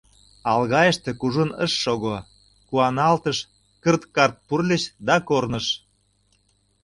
[0.51, 2.15] Алгайыште кужун ышт шого;
[2.69, 3.45] куаналтышт,
[3.83, 5.67] кырт-карт пурльыч- да корныш.